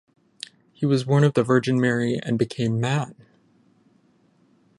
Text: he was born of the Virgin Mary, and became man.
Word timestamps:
he 0.73 0.83
was 0.83 1.03
born 1.03 1.23
of 1.23 1.35
the 1.35 1.43
Virgin 1.43 1.79
Mary, 1.79 2.19
and 2.23 2.39
became 2.39 2.79
man. 2.79 3.13